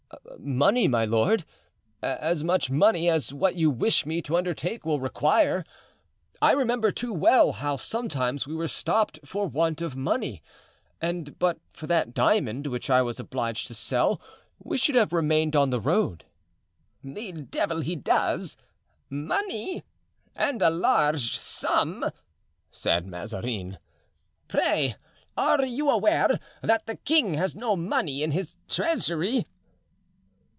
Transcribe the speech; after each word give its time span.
"Money, 0.39 0.87
my 0.89 1.05
lord, 1.05 1.45
as 2.01 2.43
much 2.43 2.69
money 2.69 3.09
as 3.09 3.33
what 3.33 3.55
you 3.55 3.69
wish 3.69 4.05
me 4.05 4.21
to 4.21 4.35
undertake 4.35 4.85
will 4.85 4.99
require. 4.99 5.63
I 6.41 6.51
remember 6.51 6.91
too 6.91 7.13
well 7.13 7.53
how 7.53 7.77
sometimes 7.77 8.45
we 8.45 8.53
were 8.55 8.67
stopped 8.67 9.19
for 9.23 9.47
want 9.47 9.81
of 9.81 9.95
money, 9.95 10.43
and 10.99 11.37
but 11.39 11.59
for 11.71 11.87
that 11.87 12.13
diamond, 12.13 12.67
which 12.67 12.89
I 12.89 13.01
was 13.01 13.19
obliged 13.19 13.67
to 13.67 13.73
sell, 13.73 14.19
we 14.59 14.77
should 14.77 14.95
have 14.95 15.13
remained 15.13 15.55
on 15.55 15.69
the 15.69 15.79
road." 15.79 16.25
"The 17.03 17.31
devil 17.31 17.79
he 17.79 17.95
does! 17.95 18.57
Money! 19.09 19.83
and 20.35 20.61
a 20.61 20.69
large 20.69 21.37
sum!" 21.37 22.09
said 22.69 23.07
Mazarin. 23.07 23.77
"Pray, 24.49 24.95
are 25.37 25.63
you 25.65 25.89
aware 25.89 26.37
that 26.61 26.85
the 26.85 26.97
king 26.97 27.35
has 27.35 27.55
no 27.55 27.75
money 27.77 28.23
in 28.23 28.31
his 28.31 28.55
treasury?" 28.67 29.45